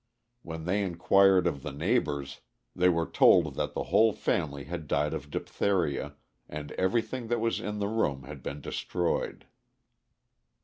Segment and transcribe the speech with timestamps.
[0.41, 2.41] When they inquired of the neighbors,
[2.75, 6.15] they were told that the whole family had died of diphtheria,
[6.49, 9.45] and everything that was in the room had been destroyed.